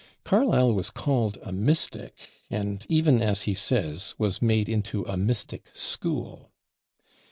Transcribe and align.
Carlyle 0.23 0.73
was 0.73 0.89
called 0.89 1.37
a 1.43 1.51
"mystic," 1.51 2.27
and 2.49 2.87
even, 2.89 3.21
as 3.21 3.43
he 3.43 3.53
says, 3.53 4.15
was 4.17 4.41
made 4.41 4.67
into 4.67 5.03
a 5.03 5.15
"mystic 5.15 5.67
school." 5.73 6.49